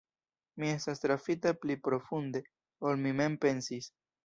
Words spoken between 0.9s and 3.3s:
trafita pli profunde, ol mi